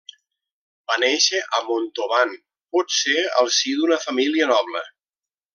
[0.91, 2.33] Va néixer a Montauban,
[2.77, 4.87] potser al si d'una família noble.